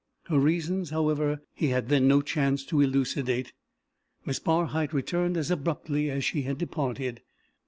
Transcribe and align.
Her 0.23 0.39
reasons, 0.39 0.89
however, 0.89 1.43
he 1.53 1.67
had 1.67 1.89
then 1.89 2.07
no 2.07 2.23
chance 2.23 2.65
to 2.65 2.81
elucidate. 2.81 3.53
Miss 4.25 4.39
Barhyte 4.39 4.93
returned 4.93 5.37
as 5.37 5.51
abruptly 5.51 6.09
as 6.09 6.25
she 6.25 6.41
had 6.41 6.57
departed. 6.57 7.21